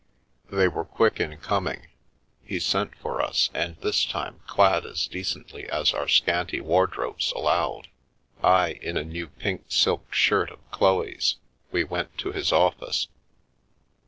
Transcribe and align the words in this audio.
They 0.51 0.67
were 0.67 0.83
quick 0.83 1.19
in 1.19 1.37
coming. 1.37 1.89
He 2.43 2.59
sent 2.59 2.95
for 2.97 3.21
us, 3.21 3.51
and 3.53 3.77
this 3.83 4.03
time 4.03 4.39
clad 4.47 4.83
as 4.83 5.05
decently 5.05 5.69
as 5.69 5.93
our 5.93 6.07
scanty 6.07 6.59
wardrobes 6.59 7.31
allowed— 7.33 7.87
I 8.43 8.79
in 8.81 8.97
a 8.97 9.03
new 9.03 9.27
pink 9.27 9.65
silk 9.69 10.11
shirt 10.11 10.49
of 10.49 10.67
Chloe's— 10.71 11.35
we 11.71 11.83
went 11.83 12.17
to 12.17 12.31
his 12.31 12.51
office. 12.51 13.09